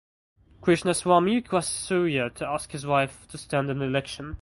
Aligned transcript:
Krishnaswamy 0.63 1.35
requests 1.35 1.69
Surya 1.69 2.31
to 2.31 2.47
ask 2.47 2.71
his 2.71 2.87
wife 2.87 3.27
to 3.27 3.37
stand 3.37 3.69
in 3.69 3.77
the 3.77 3.85
election. 3.85 4.37